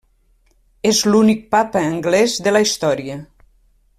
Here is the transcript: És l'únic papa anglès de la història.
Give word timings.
És 0.91 1.01
l'únic 1.09 1.43
papa 1.57 1.85
anglès 1.91 2.39
de 2.49 2.57
la 2.57 2.65
història. 2.69 3.21